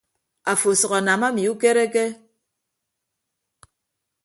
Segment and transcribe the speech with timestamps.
[0.51, 2.05] Afo asʌk anam ami ukereke.